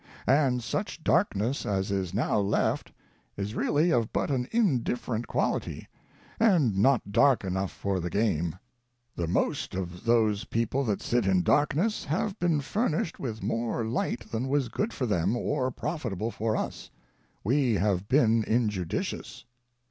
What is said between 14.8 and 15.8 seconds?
for them or